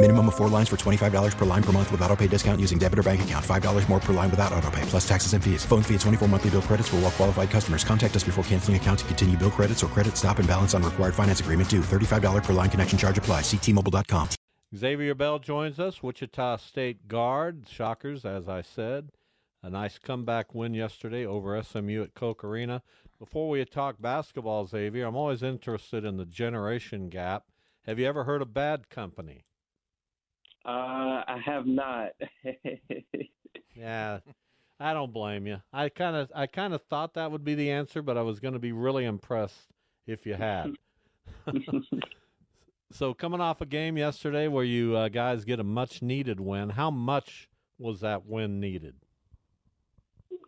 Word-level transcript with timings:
Minimum 0.00 0.28
of 0.28 0.36
four 0.36 0.48
lines 0.48 0.68
for 0.68 0.76
$25 0.76 1.36
per 1.36 1.44
line 1.44 1.62
per 1.62 1.72
month 1.72 1.90
with 1.90 2.00
auto 2.02 2.14
pay 2.14 2.28
discount 2.28 2.60
using 2.60 2.78
debit 2.78 3.00
or 3.00 3.02
bank 3.02 3.22
account. 3.22 3.44
$5 3.44 3.88
more 3.88 3.98
per 3.98 4.12
line 4.12 4.30
without 4.30 4.52
auto 4.52 4.70
pay, 4.70 4.82
plus 4.82 5.06
taxes 5.06 5.32
and 5.32 5.42
fees. 5.42 5.64
Phone 5.64 5.82
fee 5.82 5.94
at 5.94 6.00
24 6.02 6.28
monthly 6.28 6.50
bill 6.50 6.62
credits 6.62 6.88
for 6.88 6.96
all 6.96 7.02
well 7.02 7.10
qualified 7.10 7.50
customers. 7.50 7.82
Contact 7.82 8.14
us 8.14 8.22
before 8.22 8.44
canceling 8.44 8.76
account 8.76 9.00
to 9.00 9.04
continue 9.06 9.36
bill 9.36 9.50
credits 9.50 9.82
or 9.82 9.88
credit 9.88 10.16
stop 10.16 10.38
and 10.38 10.46
balance 10.46 10.72
on 10.72 10.84
required 10.84 11.16
finance 11.16 11.40
agreement 11.40 11.68
due. 11.68 11.80
$35 11.80 12.44
per 12.44 12.52
line 12.52 12.70
connection 12.70 12.96
charge 12.96 13.18
apply. 13.18 13.40
Ctmobile.com. 13.40 14.28
Xavier 14.76 15.16
Bell 15.16 15.40
joins 15.40 15.80
us, 15.80 16.00
Wichita 16.00 16.58
State 16.58 17.08
guard. 17.08 17.66
Shockers, 17.68 18.24
as 18.24 18.48
I 18.48 18.62
said. 18.62 19.10
A 19.64 19.70
nice 19.70 19.98
comeback 19.98 20.54
win 20.54 20.74
yesterday 20.74 21.26
over 21.26 21.60
SMU 21.60 22.04
at 22.04 22.14
Koch 22.14 22.44
Arena. 22.44 22.82
Before 23.18 23.48
we 23.48 23.64
talk 23.64 23.96
basketball, 24.00 24.64
Xavier, 24.68 25.06
I'm 25.06 25.16
always 25.16 25.42
interested 25.42 26.04
in 26.04 26.18
the 26.18 26.24
generation 26.24 27.08
gap. 27.08 27.46
Have 27.84 27.98
you 27.98 28.06
ever 28.06 28.22
heard 28.22 28.42
of 28.42 28.54
Bad 28.54 28.90
Company? 28.90 29.42
Uh, 30.64 31.22
I 31.26 31.40
have 31.44 31.66
not. 31.66 32.10
yeah, 33.74 34.18
I 34.80 34.92
don't 34.92 35.12
blame 35.12 35.46
you. 35.46 35.60
I 35.72 35.88
kind 35.88 36.16
of, 36.16 36.30
I 36.34 36.46
kind 36.46 36.74
of 36.74 36.82
thought 36.82 37.14
that 37.14 37.30
would 37.30 37.44
be 37.44 37.54
the 37.54 37.70
answer, 37.70 38.02
but 38.02 38.16
I 38.16 38.22
was 38.22 38.40
going 38.40 38.54
to 38.54 38.60
be 38.60 38.72
really 38.72 39.04
impressed 39.04 39.72
if 40.06 40.26
you 40.26 40.34
had. 40.34 40.74
so, 42.92 43.14
coming 43.14 43.40
off 43.40 43.60
a 43.60 43.66
game 43.66 43.96
yesterday 43.96 44.48
where 44.48 44.64
you 44.64 44.96
uh, 44.96 45.08
guys 45.08 45.44
get 45.44 45.60
a 45.60 45.64
much-needed 45.64 46.40
win, 46.40 46.70
how 46.70 46.90
much 46.90 47.48
was 47.78 48.00
that 48.00 48.26
win 48.26 48.60
needed? 48.60 48.94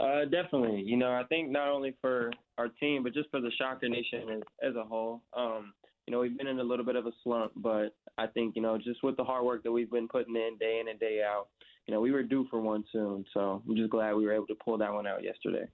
Uh, 0.00 0.25
definitely. 0.25 0.83
You 0.83 0.97
know, 0.97 1.12
I 1.12 1.25
think 1.25 1.50
not 1.50 1.69
only 1.69 1.94
for 2.00 2.31
our 2.56 2.69
team, 2.69 3.03
but 3.03 3.12
just 3.12 3.31
for 3.31 3.41
the 3.41 3.50
Shocker 3.58 3.88
Nation 3.88 4.31
as, 4.31 4.70
as 4.70 4.77
a 4.77 4.83
whole. 4.83 5.22
Um, 5.36 5.75
you 6.11 6.16
know, 6.16 6.22
we've 6.22 6.36
been 6.36 6.48
in 6.48 6.58
a 6.58 6.64
little 6.64 6.84
bit 6.84 6.97
of 6.97 7.06
a 7.06 7.12
slump, 7.22 7.53
but 7.55 7.94
I 8.19 8.27
think, 8.27 8.56
you 8.56 8.62
know, 8.62 8.77
just 8.77 9.00
with 9.05 9.16
the 9.16 9.22
hard 9.22 9.44
work 9.44 9.62
that 9.62 9.70
we've 9.70 9.92
been 9.92 10.08
putting 10.08 10.34
in 10.34 10.56
day 10.58 10.80
in 10.80 10.89
and 10.89 10.98
day 10.98 11.22
out, 11.25 11.47
you 11.86 11.94
know, 11.94 12.00
we 12.00 12.11
were 12.11 12.25
due 12.25 12.48
for 12.50 12.61
one 12.61 12.83
soon. 12.91 13.25
So 13.33 13.62
I'm 13.64 13.77
just 13.77 13.91
glad 13.91 14.16
we 14.16 14.27
were 14.27 14.33
able 14.33 14.48
to 14.48 14.56
pull 14.56 14.77
that 14.78 14.92
one 14.92 15.06
out 15.06 15.22
yesterday. 15.22 15.69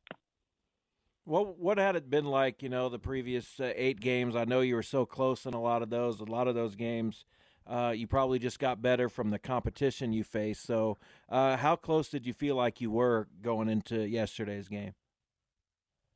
What 1.25 1.59
what 1.59 1.79
had 1.79 1.97
it 1.97 2.11
been 2.11 2.27
like? 2.27 2.63
You 2.63 2.69
know, 2.69 2.91
the 2.91 2.99
previous 2.99 3.59
uh, 3.59 3.73
eight 3.75 3.99
games. 3.99 4.37
I 4.37 4.45
know 4.45 4.61
you 4.61 4.75
were 4.75 4.83
so 4.83 5.07
close 5.07 5.47
in 5.47 5.55
a 5.55 5.61
lot 5.61 5.81
of 5.81 5.89
those. 5.89 6.21
A 6.21 6.25
lot 6.25 6.49
of 6.49 6.55
those 6.55 6.77
games, 6.77 7.25
uh, 7.67 7.95
you 7.97 8.07
probably 8.07 8.39
just 8.39 8.59
got 8.59 8.83
better 8.83 9.09
from 9.09 9.31
the 9.31 9.39
competition 9.39 10.13
you 10.13 10.23
faced. 10.23 10.65
So, 10.67 10.99
uh, 11.31 11.57
how 11.57 11.77
close 11.77 12.11
did 12.11 12.27
you 12.27 12.35
feel 12.35 12.57
like 12.57 12.83
you 12.83 12.91
were 12.91 13.27
going 13.41 13.71
into 13.71 14.07
yesterday's 14.07 14.69
game? 14.69 14.93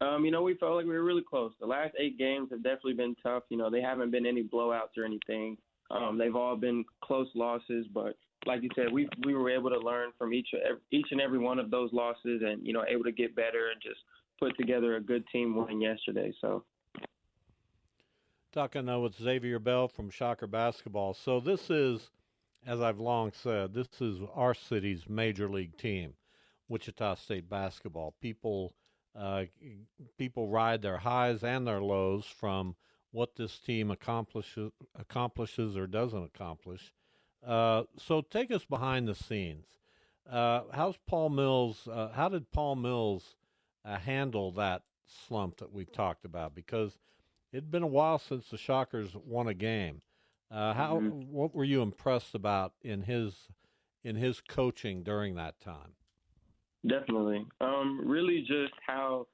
Um, 0.01 0.25
you 0.25 0.31
know, 0.31 0.43
we 0.43 0.55
felt 0.55 0.77
like 0.77 0.87
we 0.87 0.93
were 0.93 1.05
really 1.05 1.25
close. 1.29 1.53
The 1.61 1.67
last 1.67 1.95
eight 1.99 2.19
games 2.19 2.49
have 2.51 2.63
definitely 2.63 2.95
been 2.95 3.15
tough. 3.23 3.43
You 3.51 3.59
know, 3.59 3.69
they 3.71 3.83
haven't 3.83 4.11
been 4.11 4.25
any 4.25 4.43
blowouts 4.43 4.97
or 4.97 5.05
anything. 5.05 5.59
Um, 5.91 6.17
they've 6.17 6.37
all 6.37 6.57
been 6.57 6.85
close 7.03 7.29
losses, 7.35 7.87
but 7.93 8.17
like 8.47 8.63
you 8.63 8.71
said, 8.75 8.93
we 8.93 9.09
we 9.25 9.35
were 9.35 9.51
able 9.51 9.71
to 9.71 9.79
learn 9.79 10.13
from 10.17 10.33
each 10.33 10.49
each 10.91 11.09
and 11.11 11.21
every 11.21 11.39
one 11.39 11.59
of 11.59 11.71
those 11.71 11.93
losses, 11.93 12.43
and 12.45 12.67
you 12.67 12.73
know, 12.73 12.85
able 12.89 13.05
to 13.05 13.13
get 13.13 13.37
better 13.37 13.71
and 13.73 13.83
just 13.83 14.01
put 14.39 14.57
together 14.57 14.97
a 14.97 15.01
good 15.01 15.25
team 15.29 15.55
win 15.55 15.81
yesterday. 15.81 16.33
So. 16.41 16.65
Talking 18.53 18.87
now 18.87 18.99
with 19.01 19.15
Xavier 19.15 19.61
Bell 19.61 19.87
from 19.87 20.11
Shocker 20.11 20.49
Basketball. 20.49 21.15
So 21.15 21.39
this 21.39 21.71
is, 21.71 22.11
as 22.67 22.81
I've 22.81 22.99
long 22.99 23.31
said, 23.33 23.75
this 23.75 23.87
is 24.01 24.19
our 24.35 24.55
city's 24.55 25.09
major 25.09 25.49
league 25.49 25.77
team, 25.77 26.15
Wichita 26.69 27.15
State 27.15 27.49
basketball. 27.49 28.15
People, 28.21 28.75
uh, 29.19 29.45
people 30.19 30.49
ride 30.49 30.83
their 30.83 30.99
highs 30.99 31.43
and 31.43 31.67
their 31.67 31.81
lows 31.81 32.25
from 32.25 32.77
what 33.13 33.35
this 33.37 33.59
team 33.59 33.91
accomplishes, 33.91 34.71
accomplishes 34.99 35.77
or 35.77 35.87
doesn't 35.87 36.25
accomplish. 36.25 36.93
Uh, 37.45 37.85
so 37.97 38.21
take 38.21 38.51
us 38.51 38.65
behind 38.65 39.09
the 39.09 39.15
scenes. 39.15 39.67
Uh, 40.31 40.63
how's 40.73 40.97
Paul 41.07 41.31
Mills? 41.31 41.89
Uh, 41.91 42.11
how 42.13 42.29
did 42.29 42.53
Paul 42.53 42.77
Mills 42.77 43.35
uh, 43.85 43.97
handle 43.97 44.53
that 44.53 44.83
slump 45.07 45.57
that 45.59 45.73
we've 45.73 45.91
talked 45.91 46.25
about? 46.25 46.55
Because 46.55 46.99
it'd 47.53 47.71
been 47.71 47.83
a 47.83 47.89
while 47.89 48.19
since 48.19 48.49
the 48.49 48.59
Shockers 48.59 49.15
won 49.15 49.49
a 49.49 49.55
game. 49.55 50.03
Uh, 50.51 50.75
how? 50.75 50.99
Mm-hmm. 50.99 51.33
What 51.33 51.55
were 51.55 51.65
you 51.65 51.81
impressed 51.83 52.35
about 52.35 52.75
in 52.83 53.03
his 53.03 53.49
in 54.03 54.17
his 54.17 54.41
coaching 54.41 55.03
during 55.03 55.37
that 55.37 55.61
time? 55.61 55.95
Definitely. 56.87 57.47
Um, 57.61 58.01
really, 58.05 58.41
just 58.41 58.73
how 58.87 59.27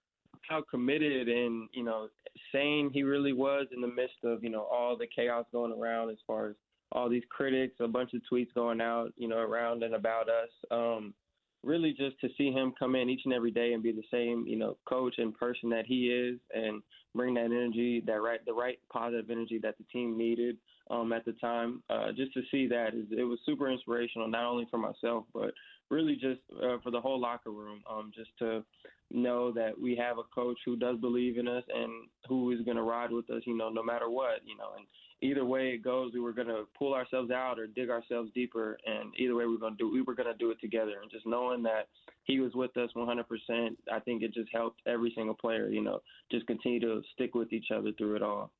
how 0.49 0.63
committed 0.71 1.29
and 1.29 1.69
you 1.73 1.83
know 1.83 2.09
sane 2.53 2.91
he 2.93 3.03
really 3.03 3.33
was 3.33 3.67
in 3.75 3.81
the 3.81 3.87
midst 3.87 4.17
of 4.23 4.45
you 4.45 4.51
know 4.51 4.63
all 4.63 4.97
the 4.97 5.07
chaos 5.07 5.45
going 5.53 5.73
around 5.73 6.11
as 6.11 6.19
far 6.27 6.51
as 6.51 6.57
all 6.93 7.09
these 7.09 7.23
critics, 7.31 7.75
a 7.81 7.89
bunch 7.89 8.15
of 8.15 8.21
tweets 8.31 8.53
going 8.55 8.81
out, 8.81 9.13
you 9.17 9.29
know, 9.29 9.39
around 9.39 9.83
and 9.83 9.95
about 9.95 10.29
us. 10.29 10.49
Um, 10.71 11.15
really, 11.63 11.93
just 11.93 12.19
to 12.21 12.29
see 12.39 12.53
him 12.53 12.73
come 12.79 12.95
in 12.95 13.09
each 13.09 13.23
and 13.25 13.35
every 13.35 13.51
day 13.51 13.73
and 13.73 13.83
be 13.83 13.93
the 13.93 14.05
same, 14.11 14.47
you 14.47 14.57
know, 14.57 14.77
coach 14.89 15.17
and 15.19 15.37
person 15.37 15.69
that 15.71 15.87
he 15.87 16.09
is, 16.09 16.39
and 16.55 16.83
bring 17.15 17.35
that 17.35 17.47
energy, 17.47 18.03
that 18.07 18.21
right, 18.21 18.45
the 18.47 18.53
right 18.53 18.79
positive 18.93 19.31
energy 19.31 19.59
that 19.63 19.77
the 19.79 19.85
team 19.93 20.17
needed 20.17 20.57
um, 20.91 21.13
at 21.13 21.25
the 21.25 21.33
time. 21.33 21.83
Uh, 21.91 22.13
just 22.13 22.33
to 22.35 22.43
see 22.51 22.67
that, 22.69 22.91
it 22.95 23.25
was 23.25 23.39
super 23.47 23.71
inspirational, 23.71 24.29
not 24.29 24.45
only 24.45 24.67
for 24.71 24.79
myself, 24.79 25.25
but 25.33 25.53
really 25.91 26.15
just 26.15 26.41
uh, 26.63 26.79
for 26.83 26.91
the 26.91 27.01
whole 27.01 27.21
locker 27.21 27.51
room. 27.51 27.83
Um, 27.89 28.13
just 28.15 28.31
to 28.39 28.65
know 29.11 29.53
that 29.53 29.79
we 29.81 29.97
have 29.97 30.19
a 30.19 30.25
coach 30.35 30.59
who 30.65 30.77
does 30.77 30.99
believe 30.99 31.39
in 31.39 31.47
us 31.47 31.65
and 31.73 32.09
who 32.29 32.51
is 32.51 32.61
going 32.63 32.77
to 32.77 32.83
ride 32.83 33.13
with 33.13 33.31
us, 33.31 33.43
you 33.47 33.57
know, 33.57 33.69
no 33.69 33.83
matter 33.83 34.11
what, 34.11 34.41
you 34.45 34.57
know, 34.57 34.71
and 34.77 34.87
either 35.23 35.45
way 35.45 35.69
it 35.71 35.83
goes, 35.83 36.13
we 36.13 36.21
were 36.21 36.33
going 36.33 36.49
to 36.49 36.65
pull 36.79 36.95
ourselves 36.95 37.31
out 37.31 37.59
or 37.59 37.67
dig 37.67 37.89
ourselves 37.89 38.31
deeper. 38.35 38.77
And 38.85 39.13
either 39.17 39.35
way 39.35 39.47
we're 39.47 39.59
going 39.59 39.77
to 39.77 39.79
do, 39.79 39.91
we 39.91 40.03
were 40.03 40.15
going 40.15 40.31
to 40.31 40.39
do 40.39 40.51
it 40.51 40.61
together. 40.61 41.01
And 41.03 41.11
just 41.11 41.27
knowing 41.27 41.63
that 41.63 41.89
he 42.25 42.41
was 42.41 42.53
with 42.55 42.77
us 42.77 42.91
100%, 42.97 43.25
I 43.93 44.01
think 44.01 44.23
it 44.23 44.35
just 44.35 44.51
helped 44.53 44.81
every 44.87 45.13
single 45.17 45.35
player, 45.35 45.69
you 45.69 45.83
know, 45.83 46.03
just 46.31 46.47
continue 46.47 46.81
to 46.81 47.03
stick 47.15 47.35
with 47.35 47.53
each 47.53 47.71
other 47.75 47.93
through 47.97 48.17
it 48.17 48.23
all. 48.23 48.51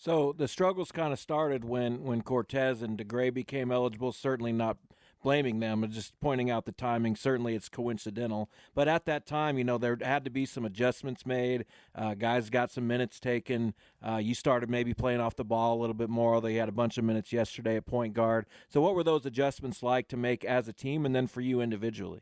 So 0.00 0.34
the 0.34 0.48
struggles 0.48 0.90
kind 0.90 1.12
of 1.12 1.18
started 1.18 1.62
when, 1.62 2.04
when 2.04 2.22
Cortes 2.22 2.80
and 2.80 2.96
DeGray 2.96 3.34
became 3.34 3.70
eligible. 3.70 4.12
Certainly 4.12 4.52
not 4.54 4.78
blaming 5.22 5.60
them 5.60 5.84
and 5.84 5.92
just 5.92 6.18
pointing 6.20 6.50
out 6.50 6.64
the 6.64 6.72
timing. 6.72 7.16
Certainly, 7.16 7.54
it's 7.54 7.68
coincidental. 7.68 8.48
But 8.74 8.88
at 8.88 9.04
that 9.04 9.26
time, 9.26 9.58
you 9.58 9.64
know, 9.64 9.76
there 9.76 9.98
had 10.00 10.24
to 10.24 10.30
be 10.30 10.46
some 10.46 10.64
adjustments 10.64 11.26
made. 11.26 11.66
Uh, 11.94 12.14
guys 12.14 12.48
got 12.48 12.70
some 12.70 12.86
minutes 12.86 13.20
taken. 13.20 13.74
Uh, 14.02 14.16
you 14.16 14.34
started 14.34 14.70
maybe 14.70 14.94
playing 14.94 15.20
off 15.20 15.36
the 15.36 15.44
ball 15.44 15.78
a 15.78 15.80
little 15.82 15.92
bit 15.92 16.08
more, 16.08 16.34
although 16.34 16.48
you 16.48 16.60
had 16.60 16.70
a 16.70 16.72
bunch 16.72 16.96
of 16.96 17.04
minutes 17.04 17.30
yesterday 17.30 17.76
at 17.76 17.84
point 17.84 18.14
guard. 18.14 18.46
So, 18.70 18.80
what 18.80 18.94
were 18.94 19.04
those 19.04 19.26
adjustments 19.26 19.82
like 19.82 20.08
to 20.08 20.16
make 20.16 20.46
as 20.46 20.66
a 20.66 20.72
team, 20.72 21.04
and 21.04 21.14
then 21.14 21.26
for 21.26 21.42
you 21.42 21.60
individually? 21.60 22.20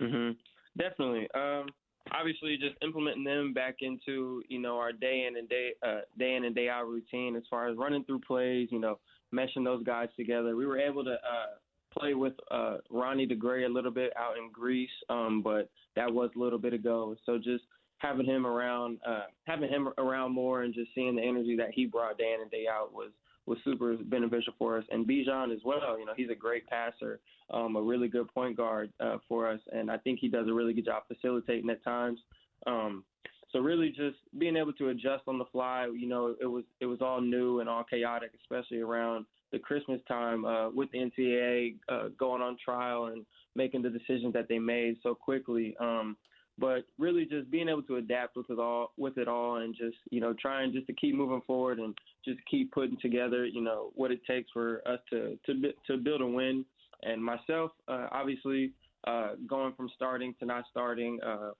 Mm-hmm. 0.00 0.32
Definitely. 0.76 1.28
Um, 1.32 1.66
obviously, 2.12 2.56
just 2.56 2.76
implementing 2.82 3.24
them 3.24 3.52
back 3.52 3.76
into 3.80 4.42
you 4.48 4.58
know 4.58 4.78
our 4.78 4.92
day 4.92 5.26
in 5.28 5.36
and 5.36 5.48
day 5.48 5.70
uh, 5.86 6.00
day 6.18 6.34
in 6.34 6.44
and 6.44 6.54
day 6.54 6.68
out 6.68 6.86
routine 6.86 7.36
as 7.36 7.42
far 7.48 7.68
as 7.68 7.76
running 7.76 8.04
through 8.04 8.20
plays. 8.20 8.68
You 8.70 8.80
know, 8.80 8.98
meshing 9.34 9.64
those 9.64 9.82
guys 9.84 10.08
together. 10.16 10.56
We 10.56 10.66
were 10.66 10.78
able 10.78 11.04
to 11.04 11.12
uh, 11.12 11.56
play 11.96 12.14
with 12.14 12.34
uh, 12.50 12.78
Ronnie 12.90 13.26
DeGray 13.26 13.66
a 13.66 13.72
little 13.72 13.90
bit 13.90 14.12
out 14.16 14.36
in 14.36 14.50
Greece, 14.52 14.90
um, 15.08 15.42
but 15.42 15.70
that 15.96 16.12
was 16.12 16.30
a 16.36 16.38
little 16.38 16.58
bit 16.58 16.72
ago. 16.72 17.16
So 17.26 17.38
just 17.38 17.64
having 17.98 18.26
him 18.26 18.46
around, 18.46 18.98
uh, 19.06 19.24
having 19.44 19.68
him 19.68 19.88
around 19.98 20.32
more, 20.32 20.62
and 20.62 20.74
just 20.74 20.90
seeing 20.94 21.16
the 21.16 21.22
energy 21.22 21.56
that 21.56 21.70
he 21.72 21.86
brought 21.86 22.18
day 22.18 22.32
in 22.34 22.42
and 22.42 22.50
day 22.50 22.64
out 22.70 22.92
was 22.92 23.10
was 23.48 23.58
super 23.64 23.96
beneficial 23.96 24.52
for 24.58 24.78
us. 24.78 24.84
And 24.90 25.06
Bijan 25.06 25.52
as 25.52 25.60
well. 25.64 25.98
You 25.98 26.04
know, 26.04 26.12
he's 26.16 26.30
a 26.30 26.34
great 26.34 26.66
passer, 26.66 27.20
um, 27.50 27.76
a 27.76 27.82
really 27.82 28.08
good 28.08 28.32
point 28.32 28.56
guard 28.56 28.92
uh, 29.00 29.18
for 29.28 29.48
us, 29.48 29.60
and 29.72 29.90
I 29.90 29.98
think 29.98 30.18
he 30.20 30.28
does 30.28 30.48
a 30.48 30.52
really 30.52 30.74
good 30.74 30.84
job 30.84 31.04
facilitating 31.08 31.70
at 31.70 31.82
times. 31.82 32.18
Um, 32.66 33.04
so 33.50 33.60
really, 33.60 33.88
just 33.88 34.18
being 34.38 34.56
able 34.56 34.74
to 34.74 34.90
adjust 34.90 35.24
on 35.26 35.38
the 35.38 35.46
fly. 35.46 35.90
You 35.92 36.08
know, 36.08 36.34
it 36.40 36.46
was 36.46 36.64
it 36.80 36.86
was 36.86 37.00
all 37.00 37.20
new 37.20 37.60
and 37.60 37.68
all 37.68 37.82
chaotic, 37.82 38.32
especially 38.42 38.80
around 38.80 39.24
the 39.52 39.58
Christmas 39.58 40.00
time 40.06 40.44
uh, 40.44 40.68
with 40.70 40.90
the 40.92 40.98
NCAA 40.98 41.76
uh, 41.88 42.08
going 42.18 42.42
on 42.42 42.58
trial 42.62 43.06
and 43.06 43.24
making 43.54 43.80
the 43.80 43.88
decisions 43.88 44.34
that 44.34 44.48
they 44.48 44.58
made 44.58 44.96
so 45.02 45.14
quickly. 45.14 45.74
Um, 45.80 46.16
but 46.58 46.84
really, 46.98 47.24
just 47.24 47.50
being 47.50 47.68
able 47.68 47.82
to 47.84 47.96
adapt 47.96 48.36
with 48.36 48.50
it 48.50 48.58
all, 48.58 48.92
with 48.96 49.16
it 49.16 49.28
all, 49.28 49.56
and 49.56 49.74
just 49.74 49.96
you 50.10 50.20
know 50.20 50.34
trying 50.34 50.72
just 50.72 50.86
to 50.88 50.92
keep 50.92 51.14
moving 51.14 51.42
forward 51.46 51.78
and 51.78 51.96
just 52.24 52.40
keep 52.50 52.72
putting 52.72 52.98
together, 53.00 53.46
you 53.46 53.62
know, 53.62 53.90
what 53.94 54.10
it 54.10 54.20
takes 54.26 54.50
for 54.50 54.82
us 54.86 54.98
to 55.10 55.38
to 55.46 55.72
to 55.86 55.96
build 55.96 56.20
a 56.20 56.26
win. 56.26 56.64
And 57.02 57.24
myself, 57.24 57.70
uh, 57.86 58.08
obviously, 58.10 58.72
uh, 59.06 59.32
going 59.46 59.72
from 59.74 59.88
starting 59.94 60.34
to 60.40 60.46
not 60.46 60.64
starting, 60.70 61.20
uh, 61.24 61.50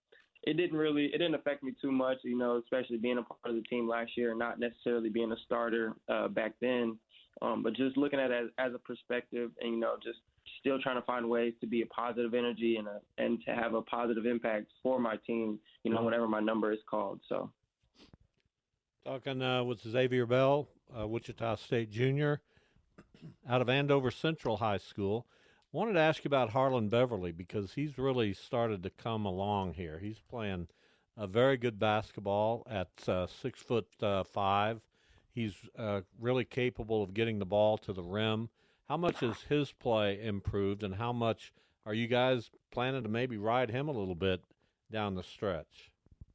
it 0.43 0.57
didn't 0.57 0.77
really 0.77 1.07
it 1.07 1.19
didn't 1.19 1.37
affect 1.37 1.63
me 1.63 1.75
too 1.81 1.93
much, 1.93 2.19
you 2.25 2.37
know, 2.37 2.57
especially 2.59 2.97
being 2.97 3.19
a 3.19 3.23
part 3.23 3.39
of 3.45 3.55
the 3.55 3.63
team 3.63 3.89
last 3.89 4.17
year 4.17 4.31
and 4.31 4.39
not 4.39 4.59
necessarily 4.59 5.09
being 5.09 5.33
a 5.33 5.37
starter 5.45 5.93
uh, 6.09 6.29
back 6.29 6.55
then. 6.61 6.99
Um, 7.41 7.63
but 7.63 7.75
just 7.75 7.97
looking 7.97 8.19
at 8.19 8.33
it 8.33 8.45
as, 8.45 8.51
as 8.59 8.75
a 8.75 8.79
perspective 8.79 9.53
and 9.61 9.75
you 9.75 9.79
know 9.79 9.95
just 10.03 10.19
still 10.59 10.79
trying 10.81 10.97
to 10.97 11.03
find 11.03 11.29
ways 11.29 11.55
to 11.61 11.67
be 11.67 11.83
a 11.83 11.87
positive 11.87 12.35
energy 12.35 12.77
and 12.77 12.89
a, 12.89 13.01
and 13.19 13.43
to 13.45 13.55
have 13.55 13.75
a 13.75 13.83
positive 13.83 14.27
impact 14.27 14.67
for 14.83 14.99
my 14.99 15.17
team, 15.27 15.59
you 15.85 15.93
know, 15.93 16.03
whenever 16.03 16.29
my 16.29 16.41
number 16.41 16.73
is 16.73 16.81
called. 16.89 17.21
So 17.29 17.51
talking 19.05 19.43
uh, 19.43 19.65
with 19.65 19.81
Xavier 19.81 20.27
Bell, 20.27 20.69
uh, 20.99 21.07
Wichita 21.07 21.57
State 21.57 21.91
junior, 21.91 22.41
out 23.49 23.63
of 23.63 23.69
Andover 23.69 24.11
Central 24.11 24.59
High 24.59 24.79
School. 24.79 25.27
Wanted 25.71 25.95
to 25.95 26.01
ask 26.01 26.25
you 26.25 26.29
about 26.29 26.53
Harlond 26.53 26.89
Beverly 26.89 27.31
because 27.31 27.75
he's 27.75 27.99
really 27.99 28.33
started 28.33 28.83
to 28.83 28.91
come 28.91 29.27
along 29.27 29.75
here. 29.75 29.99
He's 29.99 30.19
playing 30.19 30.69
a 31.17 31.27
very 31.27 31.57
good 31.59 31.79
basketball 31.79 32.67
at 32.71 32.89
uh, 33.07 33.27
six 33.27 33.61
foot 33.61 33.87
uh, 34.03 34.25
five. 34.25 34.81
He's 35.31 35.55
uh, 35.79 36.03
really 36.19 36.45
capable 36.45 37.03
of 37.03 37.13
getting 37.13 37.39
the 37.39 37.47
ball 37.47 37.77
to 37.79 37.93
the 37.93 38.03
rim. 38.03 38.49
How 38.89 38.97
much 38.97 39.21
has 39.21 39.43
his 39.49 39.71
play 39.73 40.19
improved, 40.23 40.83
and 40.83 40.95
how 40.95 41.13
much 41.13 41.53
are 41.85 41.93
you 41.93 42.07
guys 42.07 42.51
planning 42.73 43.03
to 43.03 43.09
maybe 43.09 43.37
ride 43.37 43.71
him 43.71 43.89
a 43.89 43.93
little 43.93 44.15
bit 44.15 44.41
down 44.91 45.15
the 45.15 45.23
stretch? 45.23 45.91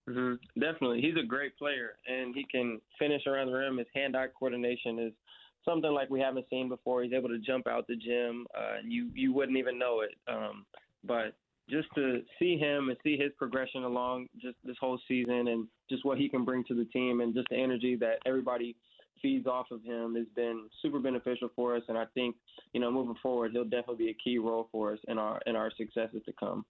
Mm-hmm. 0.07 0.59
Definitely, 0.59 1.01
he's 1.01 1.15
a 1.19 1.25
great 1.25 1.57
player, 1.57 1.95
and 2.07 2.35
he 2.35 2.45
can 2.51 2.79
finish 2.99 3.25
around 3.25 3.47
the 3.47 3.53
rim. 3.53 3.77
His 3.77 3.87
hand-eye 3.95 4.27
coordination 4.37 4.99
is 4.99 5.13
something 5.65 5.91
like 5.91 6.09
we 6.09 6.19
haven't 6.19 6.45
seen 6.49 6.69
before. 6.69 7.01
He's 7.01 7.13
able 7.13 7.29
to 7.29 7.39
jump 7.39 7.67
out 7.67 7.87
the 7.87 7.95
gym, 7.95 8.45
uh, 8.55 8.79
and 8.79 8.91
you 8.91 9.09
you 9.15 9.33
wouldn't 9.33 9.57
even 9.57 9.79
know 9.79 10.01
it. 10.01 10.13
Um, 10.27 10.65
but 11.03 11.33
just 11.69 11.87
to 11.95 12.21
see 12.37 12.57
him 12.57 12.89
and 12.89 12.97
see 13.03 13.17
his 13.17 13.31
progression 13.37 13.83
along 13.83 14.27
just 14.39 14.57
this 14.63 14.75
whole 14.79 14.99
season, 15.07 15.47
and 15.47 15.67
just 15.89 16.05
what 16.05 16.19
he 16.19 16.29
can 16.29 16.45
bring 16.45 16.63
to 16.65 16.75
the 16.75 16.85
team, 16.85 17.21
and 17.21 17.33
just 17.33 17.47
the 17.49 17.57
energy 17.57 17.95
that 17.95 18.19
everybody 18.27 18.75
feeds 19.23 19.47
off 19.47 19.71
of 19.71 19.83
him 19.83 20.13
has 20.15 20.27
been 20.35 20.69
super 20.83 20.99
beneficial 20.99 21.49
for 21.55 21.75
us. 21.75 21.81
And 21.87 21.97
I 21.97 22.05
think 22.13 22.35
you 22.73 22.79
know 22.79 22.91
moving 22.91 23.15
forward, 23.23 23.53
he'll 23.53 23.63
definitely 23.63 24.05
be 24.05 24.11
a 24.11 24.17
key 24.23 24.37
role 24.37 24.69
for 24.71 24.93
us 24.93 24.99
in 25.07 25.17
our 25.17 25.41
in 25.47 25.55
our 25.55 25.71
successes 25.75 26.21
to 26.27 26.33
come. 26.39 26.63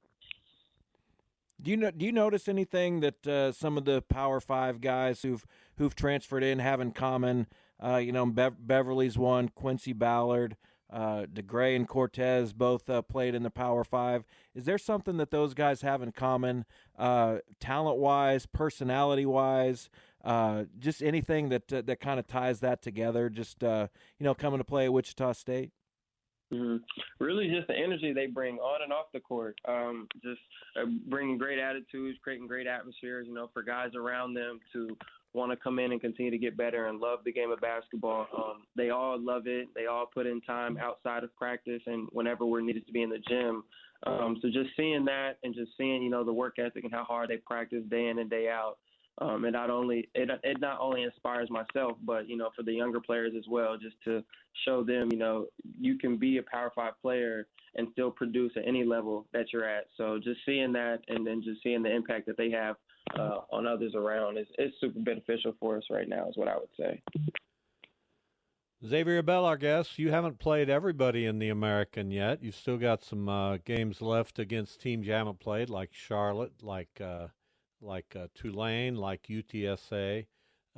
Do 1.61 1.71
you 1.71 1.77
know? 1.77 1.91
Do 1.91 2.05
you 2.05 2.11
notice 2.11 2.47
anything 2.47 2.99
that 2.99 3.27
uh, 3.27 3.51
some 3.51 3.77
of 3.77 3.85
the 3.85 4.01
Power 4.01 4.39
Five 4.39 4.81
guys 4.81 5.21
who've 5.21 5.45
who've 5.77 5.95
transferred 5.95 6.43
in 6.43 6.59
have 6.59 6.81
in 6.81 6.91
common? 6.91 7.47
Uh, 7.83 7.97
you 7.97 8.11
know, 8.11 8.25
Be- 8.25 8.49
Beverly's 8.59 9.17
one, 9.17 9.49
Quincy 9.49 9.93
Ballard, 9.93 10.55
uh, 10.91 11.25
DeGray, 11.25 11.75
and 11.75 11.87
Cortes 11.87 12.53
both 12.53 12.89
uh, 12.89 13.01
played 13.01 13.33
in 13.33 13.43
the 13.43 13.49
Power 13.49 13.83
Five. 13.83 14.25
Is 14.53 14.65
there 14.65 14.77
something 14.77 15.17
that 15.17 15.31
those 15.31 15.53
guys 15.53 15.81
have 15.81 16.01
in 16.01 16.11
common, 16.11 16.65
uh, 16.97 17.37
talent 17.59 17.97
wise, 17.97 18.45
personality 18.45 19.25
wise? 19.25 19.89
Uh, 20.23 20.63
just 20.79 21.03
anything 21.03 21.49
that 21.49 21.71
uh, 21.73 21.81
that 21.81 21.99
kind 21.99 22.19
of 22.19 22.27
ties 22.27 22.61
that 22.61 22.81
together. 22.81 23.29
Just 23.29 23.61
you 23.61 23.89
know, 24.19 24.33
coming 24.33 24.59
to 24.59 24.63
play 24.63 24.85
at 24.85 24.93
Wichita 24.93 25.33
State. 25.33 25.71
Mm-hmm. 26.53 26.77
Really, 27.19 27.47
just 27.47 27.67
the 27.67 27.75
energy 27.75 28.13
they 28.13 28.27
bring 28.27 28.57
on 28.59 28.83
and 28.83 28.93
off 28.93 29.07
the 29.13 29.19
court. 29.19 29.59
Um, 29.67 30.07
just 30.23 30.39
uh, 30.79 30.85
bringing 31.07 31.37
great 31.37 31.59
attitudes, 31.59 32.17
creating 32.23 32.47
great 32.47 32.67
atmospheres. 32.67 33.27
You 33.27 33.33
know, 33.33 33.49
for 33.53 33.63
guys 33.63 33.91
around 33.95 34.33
them 34.33 34.59
to 34.73 34.95
want 35.33 35.51
to 35.51 35.57
come 35.57 35.79
in 35.79 35.91
and 35.91 35.99
continue 35.99 36.31
to 36.31 36.37
get 36.37 36.55
better 36.55 36.87
and 36.87 36.99
love 36.99 37.19
the 37.25 37.31
game 37.31 37.51
of 37.51 37.59
basketball. 37.59 38.27
Um, 38.37 38.63
they 38.75 38.91
all 38.91 39.19
love 39.19 39.47
it. 39.47 39.67
They 39.75 39.87
all 39.87 40.05
put 40.05 40.27
in 40.27 40.41
time 40.41 40.77
outside 40.77 41.23
of 41.23 41.35
practice 41.35 41.81
and 41.87 42.07
whenever 42.11 42.45
we're 42.45 42.61
needed 42.61 42.85
to 42.85 42.93
be 42.93 43.01
in 43.01 43.09
the 43.09 43.17
gym. 43.27 43.63
Um, 44.05 44.37
so 44.41 44.49
just 44.49 44.69
seeing 44.77 45.05
that 45.05 45.37
and 45.43 45.55
just 45.55 45.71
seeing, 45.77 46.03
you 46.03 46.09
know, 46.09 46.23
the 46.23 46.33
work 46.33 46.59
ethic 46.59 46.83
and 46.83 46.93
how 46.93 47.03
hard 47.03 47.29
they 47.29 47.37
practice 47.37 47.83
day 47.89 48.07
in 48.09 48.19
and 48.19 48.29
day 48.29 48.47
out. 48.49 48.77
Um, 49.19 49.45
it 49.45 49.51
not 49.51 49.69
only 49.69 50.09
it 50.15 50.29
it 50.43 50.59
not 50.59 50.79
only 50.79 51.03
inspires 51.03 51.49
myself, 51.49 51.97
but 52.03 52.27
you 52.27 52.35
know 52.35 52.49
for 52.55 52.63
the 52.63 52.73
younger 52.73 52.99
players 52.99 53.33
as 53.37 53.45
well, 53.47 53.77
just 53.77 53.95
to 54.05 54.23
show 54.65 54.83
them, 54.83 55.09
you 55.11 55.17
know, 55.17 55.45
you 55.79 55.97
can 55.97 56.17
be 56.17 56.37
a 56.37 56.43
Power 56.43 56.71
Five 56.73 56.93
player 57.01 57.47
and 57.75 57.87
still 57.91 58.11
produce 58.11 58.51
at 58.55 58.67
any 58.67 58.83
level 58.83 59.27
that 59.33 59.53
you're 59.53 59.67
at. 59.67 59.85
So 59.97 60.19
just 60.23 60.39
seeing 60.45 60.73
that, 60.73 60.99
and 61.07 61.25
then 61.25 61.41
just 61.43 61.61
seeing 61.63 61.83
the 61.83 61.93
impact 61.93 62.25
that 62.27 62.37
they 62.37 62.51
have 62.51 62.75
uh, 63.17 63.39
on 63.51 63.67
others 63.67 63.93
around 63.95 64.37
is, 64.37 64.47
is 64.57 64.71
super 64.79 64.99
beneficial 64.99 65.55
for 65.59 65.77
us 65.77 65.83
right 65.89 66.07
now, 66.07 66.27
is 66.29 66.37
what 66.37 66.47
I 66.47 66.55
would 66.55 66.69
say. 66.77 67.01
Xavier 68.85 69.21
Bell, 69.21 69.45
our 69.45 69.57
guest, 69.57 69.97
you 69.97 70.11
haven't 70.11 70.39
played 70.39 70.69
everybody 70.69 71.25
in 71.25 71.39
the 71.39 71.49
American 71.49 72.11
yet. 72.11 72.43
You've 72.43 72.55
still 72.55 72.77
got 72.77 73.01
some 73.01 73.29
uh, 73.29 73.57
games 73.57 74.01
left 74.01 74.39
against 74.39 74.81
teams 74.81 75.07
you 75.07 75.13
haven't 75.13 75.39
played, 75.39 75.69
like 75.69 75.91
Charlotte, 75.93 76.61
like 76.61 76.99
uh, 77.01 77.27
like 77.83 78.15
uh, 78.15 78.27
Tulane, 78.33 78.95
like 78.95 79.23
UTSA, 79.23 80.25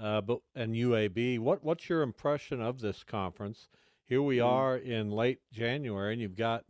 uh, 0.02 0.22
but 0.22 0.40
and 0.56 0.74
UAB. 0.74 1.40
What 1.40 1.64
what's 1.64 1.90
your 1.90 2.02
impression 2.02 2.62
of 2.62 2.80
this 2.80 3.04
conference? 3.04 3.70
Here 4.06 4.22
we 4.22 4.38
mm-hmm. 4.38 4.48
are 4.48 4.78
in 4.78 5.12
late 5.12 5.40
January, 5.52 6.14
and 6.14 6.22
you've 6.22 6.36
got 6.36 6.66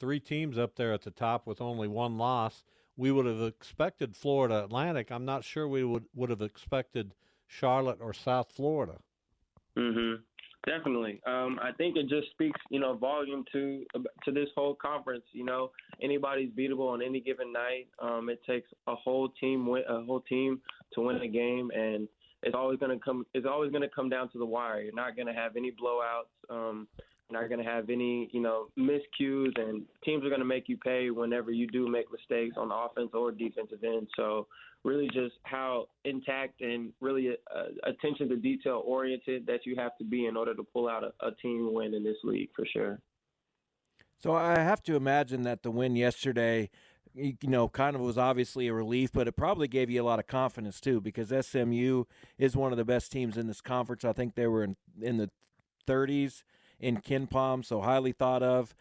three 0.00 0.20
teams 0.20 0.58
up 0.58 0.76
there 0.76 0.92
at 0.92 1.02
the 1.02 1.10
top 1.10 1.46
with 1.46 1.60
only 1.60 1.88
one 1.88 2.18
loss 2.18 2.64
we 2.96 3.10
would 3.10 3.26
have 3.26 3.42
expected 3.42 4.16
Florida 4.16 4.64
Atlantic. 4.64 5.10
I'm 5.10 5.24
not 5.24 5.44
sure 5.44 5.66
we 5.66 5.84
would 5.84 6.04
would 6.14 6.30
have 6.30 6.42
expected 6.42 7.14
Charlotte 7.46 7.98
or 8.00 8.12
South 8.12 8.50
Florida. 8.50 8.98
Mhm. 9.76 10.22
Definitely. 10.66 11.20
Um, 11.26 11.58
I 11.62 11.72
think 11.72 11.96
it 11.96 12.08
just 12.08 12.30
speaks, 12.30 12.58
you 12.70 12.80
know, 12.80 12.94
volume 12.94 13.44
to 13.52 13.84
to 14.24 14.32
this 14.32 14.48
whole 14.54 14.74
conference. 14.74 15.24
You 15.32 15.44
know, 15.44 15.70
anybody's 16.02 16.50
beatable 16.50 16.88
on 16.90 17.02
any 17.02 17.20
given 17.20 17.52
night. 17.52 17.88
Um, 18.00 18.30
it 18.30 18.40
takes 18.46 18.70
a 18.86 18.94
whole 18.94 19.28
team 19.40 19.68
a 19.68 20.04
whole 20.04 20.20
team 20.20 20.60
to 20.94 21.02
win 21.02 21.16
a 21.16 21.28
game, 21.28 21.70
and 21.74 22.08
it's 22.42 22.54
always 22.54 22.78
going 22.78 22.98
to 22.98 23.04
come. 23.04 23.26
It's 23.34 23.46
always 23.46 23.70
going 23.72 23.82
to 23.82 23.94
come 23.94 24.08
down 24.08 24.30
to 24.30 24.38
the 24.38 24.46
wire. 24.46 24.80
You're 24.80 24.94
not 24.94 25.16
going 25.16 25.26
to 25.26 25.34
have 25.34 25.56
any 25.56 25.70
blowouts. 25.70 26.32
Um, 26.48 26.88
not 27.34 27.48
going 27.48 27.62
to 27.62 27.70
have 27.70 27.90
any, 27.90 28.28
you 28.32 28.40
know, 28.40 28.68
miscues, 28.78 29.52
and 29.56 29.82
teams 30.04 30.24
are 30.24 30.28
going 30.28 30.40
to 30.40 30.46
make 30.46 30.68
you 30.68 30.76
pay 30.78 31.10
whenever 31.10 31.50
you 31.50 31.66
do 31.66 31.88
make 31.88 32.06
mistakes 32.10 32.56
on 32.56 32.68
the 32.68 32.74
offense 32.74 33.10
or 33.12 33.30
defensive 33.32 33.84
end. 33.84 34.08
So, 34.16 34.46
really, 34.84 35.08
just 35.08 35.34
how 35.42 35.88
intact 36.04 36.60
and 36.60 36.92
really 37.00 37.30
uh, 37.30 37.88
attention 37.90 38.28
to 38.30 38.36
detail 38.36 38.82
oriented 38.86 39.46
that 39.46 39.66
you 39.66 39.76
have 39.76 39.96
to 39.98 40.04
be 40.04 40.26
in 40.26 40.36
order 40.36 40.54
to 40.54 40.62
pull 40.62 40.88
out 40.88 41.04
a, 41.04 41.26
a 41.26 41.32
team 41.42 41.72
win 41.72 41.94
in 41.94 42.02
this 42.02 42.16
league 42.24 42.50
for 42.56 42.64
sure. 42.72 42.98
So, 44.22 44.32
I 44.32 44.58
have 44.58 44.82
to 44.84 44.96
imagine 44.96 45.42
that 45.42 45.62
the 45.62 45.70
win 45.70 45.96
yesterday 45.96 46.70
you 47.16 47.36
know, 47.44 47.68
kind 47.68 47.94
of 47.94 48.02
was 48.02 48.18
obviously 48.18 48.66
a 48.66 48.74
relief, 48.74 49.12
but 49.12 49.28
it 49.28 49.36
probably 49.36 49.68
gave 49.68 49.88
you 49.88 50.02
a 50.02 50.04
lot 50.04 50.18
of 50.18 50.26
confidence 50.26 50.80
too, 50.80 51.00
because 51.00 51.32
SMU 51.46 52.04
is 52.38 52.56
one 52.56 52.72
of 52.72 52.76
the 52.76 52.84
best 52.84 53.12
teams 53.12 53.36
in 53.36 53.46
this 53.46 53.60
conference. 53.60 54.04
I 54.04 54.12
think 54.12 54.34
they 54.34 54.48
were 54.48 54.64
in 54.64 54.76
in 55.00 55.18
the 55.18 55.30
30s 55.86 56.42
in 56.84 56.98
KenPom, 56.98 57.64
so 57.64 57.80
highly 57.80 58.12
thought 58.12 58.42
of. 58.42 58.74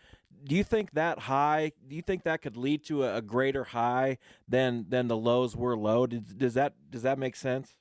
Do 0.44 0.56
you 0.56 0.64
think 0.64 0.92
that 0.92 1.20
high? 1.20 1.72
Do 1.88 1.96
you 1.96 2.02
think 2.02 2.24
that 2.24 2.42
could 2.42 2.58
lead 2.58 2.84
to 2.86 3.04
a, 3.04 3.18
a 3.18 3.22
greater 3.22 3.64
high 3.64 4.18
than 4.48 4.86
than 4.90 5.08
the 5.08 5.16
lows 5.16 5.56
were 5.56 5.78
low? 5.78 6.06
Does, 6.06 6.22
does 6.22 6.54
that 6.56 6.74
does 6.90 7.04
that 7.04 7.18
make 7.18 7.38
sense? 7.38 7.76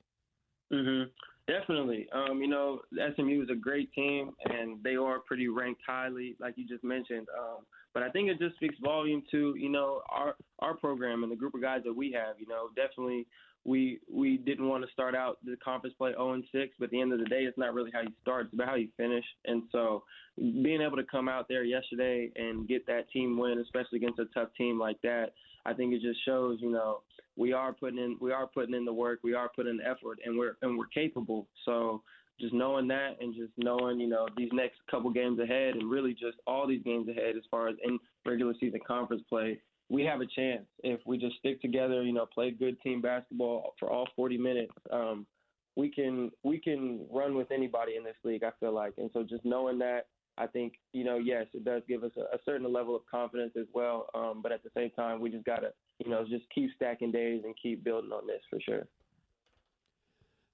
Mm-hmm. 0.71 1.09
Definitely. 1.45 2.07
Um, 2.13 2.41
you 2.41 2.47
know, 2.47 2.79
SMU 2.93 3.43
is 3.43 3.49
a 3.49 3.55
great 3.55 3.91
team, 3.91 4.31
and 4.45 4.81
they 4.81 4.95
are 4.95 5.19
pretty 5.19 5.49
ranked 5.49 5.81
highly, 5.85 6.37
like 6.39 6.53
you 6.55 6.65
just 6.65 6.85
mentioned. 6.85 7.27
Um, 7.37 7.65
but 7.93 8.01
I 8.01 8.09
think 8.09 8.29
it 8.29 8.39
just 8.39 8.55
speaks 8.55 8.75
volume 8.81 9.23
to 9.31 9.53
you 9.57 9.69
know 9.69 10.01
our 10.09 10.35
our 10.59 10.73
program 10.75 11.23
and 11.23 11.31
the 11.31 11.35
group 11.35 11.53
of 11.53 11.61
guys 11.61 11.81
that 11.83 11.93
we 11.93 12.13
have. 12.13 12.39
You 12.39 12.47
know, 12.47 12.69
definitely 12.77 13.27
we 13.65 13.99
we 14.11 14.37
didn't 14.37 14.67
want 14.67 14.85
to 14.85 14.91
start 14.91 15.15
out 15.15 15.37
the 15.45 15.55
conference 15.63 15.95
play 15.97 16.11
0 16.11 16.33
and 16.33 16.43
6, 16.51 16.75
but 16.77 16.85
at 16.85 16.91
the 16.91 17.01
end 17.01 17.13
of 17.13 17.19
the 17.19 17.25
day, 17.25 17.43
it's 17.43 17.57
not 17.57 17.73
really 17.73 17.91
how 17.93 18.01
you 18.01 18.11
start; 18.21 18.45
it's 18.45 18.53
about 18.53 18.67
how 18.67 18.75
you 18.75 18.89
finish. 18.97 19.23
And 19.45 19.63
so, 19.71 20.03
being 20.37 20.81
able 20.81 20.97
to 20.97 21.03
come 21.03 21.29
out 21.29 21.47
there 21.47 21.63
yesterday 21.63 22.29
and 22.35 22.67
get 22.67 22.85
that 22.87 23.09
team 23.11 23.37
win, 23.37 23.59
especially 23.59 23.97
against 23.97 24.19
a 24.19 24.25
tough 24.33 24.49
team 24.57 24.79
like 24.79 25.01
that, 25.03 25.33
I 25.65 25.73
think 25.73 25.93
it 25.93 26.01
just 26.01 26.23
shows, 26.25 26.59
you 26.61 26.71
know, 26.71 27.01
we 27.35 27.53
are 27.53 27.73
putting 27.73 27.99
in 27.99 28.17
we 28.19 28.31
are 28.31 28.47
putting 28.47 28.75
in 28.75 28.85
the 28.85 28.93
work, 28.93 29.19
we 29.23 29.33
are 29.33 29.49
putting 29.55 29.71
in 29.71 29.77
the 29.77 29.87
effort, 29.87 30.19
and 30.25 30.37
we're 30.37 30.57
and 30.61 30.77
we're 30.77 30.87
capable. 30.87 31.47
So 31.65 32.01
just 32.39 32.53
knowing 32.53 32.87
that 32.87 33.17
and 33.21 33.33
just 33.33 33.53
knowing, 33.57 33.99
you 33.99 34.07
know, 34.07 34.27
these 34.35 34.49
next 34.51 34.77
couple 34.89 35.09
games 35.11 35.39
ahead 35.39 35.75
and 35.75 35.89
really 35.89 36.13
just 36.13 36.37
all 36.47 36.67
these 36.67 36.83
games 36.83 37.07
ahead 37.07 37.35
as 37.37 37.43
far 37.49 37.69
as 37.69 37.75
in 37.83 37.99
regular 38.25 38.53
season 38.59 38.79
conference 38.85 39.23
play, 39.29 39.59
we 39.93 40.03
have 40.03 40.21
a 40.21 40.25
chance 40.25 40.65
if 40.83 40.99
we 41.05 41.19
just 41.19 41.37
stick 41.37 41.61
together. 41.61 42.01
You 42.01 42.13
know, 42.13 42.25
play 42.25 42.49
good 42.49 42.81
team 42.81 42.99
basketball 42.99 43.75
for 43.79 43.91
all 43.91 44.07
40 44.15 44.39
minutes. 44.39 44.73
Um, 44.91 45.27
we 45.75 45.89
can 45.89 46.31
we 46.41 46.59
can 46.59 47.05
run 47.11 47.35
with 47.35 47.51
anybody 47.51 47.95
in 47.95 48.03
this 48.03 48.15
league. 48.23 48.43
I 48.43 48.49
feel 48.59 48.73
like, 48.73 48.93
and 48.97 49.11
so 49.13 49.21
just 49.23 49.45
knowing 49.45 49.77
that, 49.79 50.07
I 50.35 50.47
think 50.47 50.73
you 50.93 51.03
know, 51.03 51.17
yes, 51.17 51.45
it 51.53 51.63
does 51.63 51.83
give 51.87 52.03
us 52.03 52.11
a, 52.17 52.35
a 52.35 52.39
certain 52.43 52.73
level 52.73 52.95
of 52.95 53.03
confidence 53.09 53.53
as 53.55 53.67
well. 53.71 54.07
Um, 54.15 54.41
but 54.41 54.51
at 54.51 54.63
the 54.63 54.71
same 54.75 54.89
time, 54.91 55.21
we 55.21 55.29
just 55.29 55.45
gotta 55.45 55.69
you 56.03 56.09
know 56.09 56.25
just 56.27 56.45
keep 56.53 56.71
stacking 56.75 57.11
days 57.11 57.43
and 57.45 57.53
keep 57.61 57.83
building 57.83 58.11
on 58.11 58.25
this 58.25 58.41
for 58.49 58.59
sure. 58.59 58.87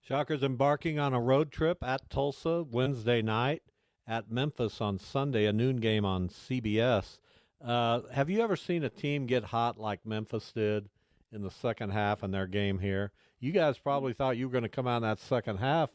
Shockers 0.01 0.43
embarking 0.43 1.00
on 1.00 1.13
a 1.13 1.19
road 1.19 1.50
trip 1.50 1.81
at 1.81 2.10
Tulsa 2.10 2.63
Wednesday 2.63 3.22
night, 3.22 3.62
at 4.05 4.29
Memphis 4.29 4.81
on 4.81 5.00
Sunday, 5.00 5.46
a 5.46 5.53
noon 5.53 5.77
game 5.77 6.03
on 6.03 6.27
CBS. 6.27 7.19
Uh, 7.63 8.01
have 8.13 8.30
you 8.30 8.42
ever 8.42 8.56
seen 8.56 8.84
a 8.84 8.89
team 8.89 9.25
get 9.25 9.44
hot 9.44 9.78
like 9.78 10.06
Memphis 10.06 10.51
did 10.54 10.89
in 11.32 11.42
the 11.42 11.51
second 11.51 11.92
half 11.92 12.24
in 12.24 12.32
their 12.32 12.48
game 12.48 12.80
here? 12.80 13.12
You 13.39 13.51
guys 13.51 13.78
probably 13.78 14.13
thought 14.13 14.38
you 14.38 14.48
were 14.48 14.51
going 14.51 14.63
to 14.63 14.70
come 14.70 14.88
out 14.88 14.98
in 14.98 15.04
that 15.04 15.20
second 15.20 15.58
half 15.58 15.92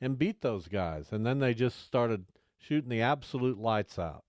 and 0.00 0.18
beat 0.18 0.40
those 0.40 0.68
guys, 0.68 1.08
and 1.10 1.26
then 1.26 1.38
they 1.38 1.54
just 1.54 1.84
started 1.84 2.26
shooting 2.58 2.90
the 2.90 3.02
absolute 3.02 3.58
lights 3.58 3.98
out. 3.98 4.24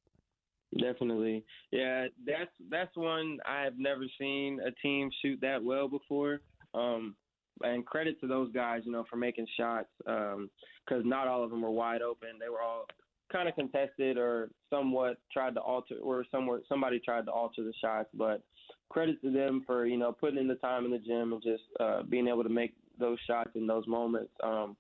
Definitely, 0.78 1.44
yeah. 1.72 2.08
That's 2.26 2.52
that's 2.70 2.96
one 2.96 3.40
I 3.46 3.64
have 3.64 3.78
never 3.78 4.04
seen 4.20 4.60
a 4.60 4.72
team 4.72 5.10
shoot 5.22 5.40
that 5.42 5.64
well 5.64 5.88
before. 5.88 6.42
Um, 6.76 7.16
and 7.62 7.86
credit 7.86 8.20
to 8.22 8.28
those 8.28 8.52
guys, 8.52 8.82
you 8.86 8.92
know, 8.92 9.06
for 9.10 9.18
making 9.18 9.48
shots 9.58 9.90
because 9.98 10.34
um, 10.34 11.10
not 11.10 11.28
all 11.28 11.44
of 11.44 11.50
them 11.50 11.62
were 11.62 11.72
wide 11.72 12.02
open. 12.02 12.30
They 12.40 12.50
were 12.50 12.62
all 12.62 12.86
kind 13.32 13.48
of 13.48 13.56
contested 13.56 14.18
or 14.18 14.50
somewhat 14.70 15.18
tried 15.32 15.56
to 15.56 15.62
alter 15.62 15.96
or 16.02 16.26
somewhere 16.32 16.60
somebody 16.68 17.00
tried 17.00 17.26
to 17.26 17.32
alter 17.32 17.64
the 17.64 17.74
shots. 17.82 18.10
But 18.14 18.44
credit 18.90 19.22
to 19.22 19.32
them 19.32 19.64
for 19.66 19.86
you 19.86 19.98
know 19.98 20.12
putting 20.12 20.40
in 20.40 20.48
the 20.48 20.56
time 20.56 20.86
in 20.86 20.92
the 20.92 21.00
gym 21.00 21.34
and 21.34 21.42
just 21.42 21.64
uh, 21.80 22.04
being 22.04 22.28
able 22.28 22.44
to 22.44 22.50
make 22.50 22.74
those 23.00 23.18
shots 23.28 23.52
in 23.56 23.68
those 23.68 23.88
moments. 23.88 24.32
Um, 24.44 24.76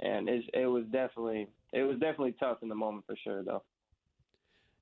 and 0.00 0.28
it, 0.28 0.44
it 0.54 0.66
was 0.66 0.84
definitely 0.92 1.48
it 1.72 1.82
was 1.82 1.98
definitely 1.98 2.34
tough 2.38 2.58
in 2.62 2.68
the 2.68 2.74
moment 2.74 3.06
for 3.06 3.16
sure 3.22 3.42
though. 3.42 3.62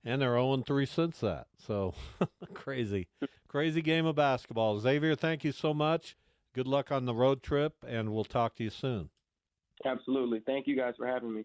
And 0.05 0.21
they're 0.21 0.35
0 0.35 0.64
3 0.67 0.87
since 0.87 1.21
that. 1.21 1.47
So 1.59 1.95
crazy, 2.55 3.09
crazy 3.47 3.83
game 3.83 4.07
of 4.07 4.17
basketball. 4.17 4.81
Xavier, 4.81 5.14
thank 5.14 5.45
you 5.45 5.52
so 5.52 5.73
much. 5.73 6.17
Good 6.55 6.67
luck 6.67 6.93
on 6.93 7.07
the 7.07 7.14
road 7.14 7.43
trip, 7.43 7.76
and 7.87 8.12
we'll 8.12 8.25
talk 8.25 8.57
to 8.57 8.64
you 8.64 8.71
soon. 8.71 9.09
Absolutely. 9.87 10.41
Thank 10.45 10.67
you 10.67 10.76
guys 10.76 10.95
for 10.99 11.07
having 11.07 11.33
me. 11.33 11.45